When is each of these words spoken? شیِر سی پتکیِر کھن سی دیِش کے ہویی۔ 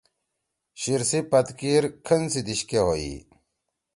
شیِر 0.81 1.01
سی 1.09 1.19
پتکیِر 1.29 1.83
کھن 2.05 2.21
سی 2.31 2.41
دیِش 2.47 2.61
کے 2.69 2.79
ہویی۔ 2.85 3.15